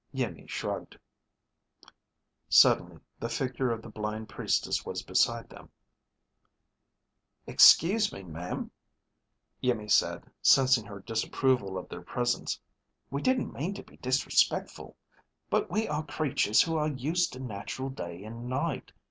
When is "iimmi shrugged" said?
0.15-0.97